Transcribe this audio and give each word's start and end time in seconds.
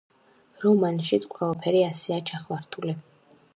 რომანშიც 0.63 1.27
ყველაფერი 1.35 1.85
ასეა 1.91 2.19
ჩახლართული. 2.33 2.99